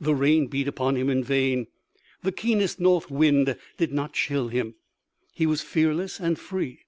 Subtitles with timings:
[0.00, 1.66] The rain beat upon him in vain,
[2.22, 4.76] the keenest north wind did not chill him
[5.34, 6.82] he was fearless and free.